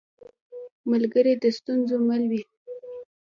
ملګری 0.91 1.33
د 1.43 1.45
ستونزو 1.57 1.95
مل 2.07 2.21
وي 2.31 2.41